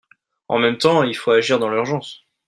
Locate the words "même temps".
0.57-1.03